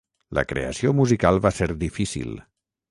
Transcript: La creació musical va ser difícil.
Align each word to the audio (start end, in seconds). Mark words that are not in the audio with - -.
La 0.37 0.43
creació 0.51 0.95
musical 1.01 1.39
va 1.45 1.55
ser 1.59 1.69
difícil. 1.87 2.35